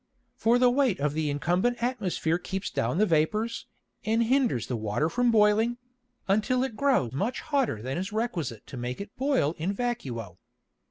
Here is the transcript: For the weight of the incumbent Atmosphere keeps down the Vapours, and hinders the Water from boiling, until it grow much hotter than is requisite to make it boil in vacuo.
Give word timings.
For 0.35 0.57
the 0.57 0.71
weight 0.71 0.99
of 0.99 1.13
the 1.13 1.29
incumbent 1.29 1.77
Atmosphere 1.83 2.39
keeps 2.39 2.71
down 2.71 2.97
the 2.97 3.05
Vapours, 3.05 3.67
and 4.03 4.23
hinders 4.23 4.65
the 4.65 4.75
Water 4.75 5.09
from 5.09 5.29
boiling, 5.29 5.77
until 6.27 6.63
it 6.63 6.75
grow 6.75 7.11
much 7.13 7.41
hotter 7.41 7.83
than 7.83 7.99
is 7.99 8.11
requisite 8.11 8.65
to 8.65 8.77
make 8.77 8.99
it 8.99 9.15
boil 9.15 9.53
in 9.59 9.71
vacuo. 9.75 10.39